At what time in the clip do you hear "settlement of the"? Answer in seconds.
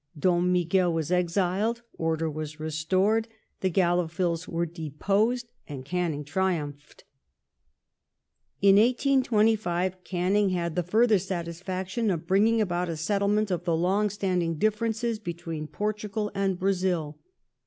12.97-13.75